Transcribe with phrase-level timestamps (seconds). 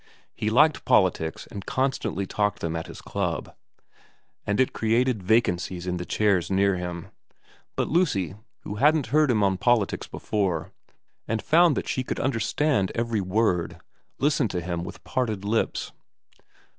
[0.33, 3.53] He liked politics and constantly talked them at his club,
[4.47, 7.09] and it created vacancies in the chairs near him.
[7.75, 10.71] But Lucy, who hadn't heard him on politics before
[11.27, 13.79] and found that she I 114 VERA XI could understand every word,
[14.17, 15.91] listened to him with parted lips.